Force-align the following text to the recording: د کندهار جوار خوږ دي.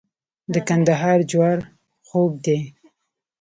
د 0.53 0.55
کندهار 0.67 1.19
جوار 1.31 1.59
خوږ 2.07 2.31
دي. 2.45 2.59